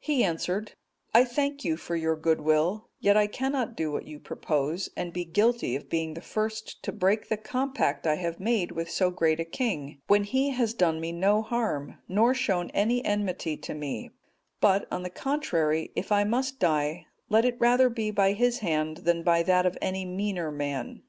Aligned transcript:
He 0.00 0.24
answered, 0.24 0.72
"I 1.14 1.22
thank 1.22 1.64
you 1.64 1.76
for 1.76 1.94
your 1.94 2.16
good 2.16 2.40
will, 2.40 2.88
yet 2.98 3.16
I 3.16 3.28
cannot 3.28 3.76
do 3.76 3.92
what 3.92 4.08
you 4.08 4.18
propose, 4.18 4.88
and 4.96 5.12
be 5.12 5.24
guilty 5.24 5.76
of 5.76 5.88
being 5.88 6.14
the 6.14 6.20
first 6.20 6.82
to 6.82 6.90
break 6.90 7.28
the 7.28 7.36
compact 7.36 8.04
I 8.04 8.16
have 8.16 8.40
made 8.40 8.72
with 8.72 8.90
so 8.90 9.12
great 9.12 9.38
a 9.38 9.44
king, 9.44 10.00
when 10.08 10.24
he 10.24 10.50
has 10.50 10.74
done 10.74 11.00
me 11.00 11.12
no 11.12 11.42
harm, 11.42 11.98
nor 12.08 12.34
shown 12.34 12.70
any 12.70 13.04
enmity 13.04 13.56
to 13.58 13.74
me; 13.74 14.10
but, 14.60 14.88
on 14.90 15.04
the 15.04 15.10
contrary, 15.10 15.92
if 15.94 16.10
I 16.10 16.24
must 16.24 16.58
die, 16.58 17.06
let 17.28 17.44
it 17.44 17.54
rather 17.60 17.88
be 17.88 18.10
by 18.10 18.32
his 18.32 18.58
hand 18.58 18.96
than 19.06 19.22
by 19.22 19.44
that 19.44 19.64
of 19.64 19.78
any 19.80 20.04
meaner 20.04 20.50
man. 20.50 21.04